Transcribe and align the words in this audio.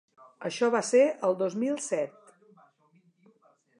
Això 0.47 0.69
va 0.75 0.79
ser 0.87 1.01
el 1.29 1.37
dos 1.43 1.57
mil 1.65 1.77
set. 1.89 2.35